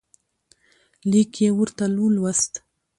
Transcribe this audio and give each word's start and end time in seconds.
لیک 1.09 1.31
یې 1.43 1.49
ورته 1.59 1.85
ولوست. 2.03 2.53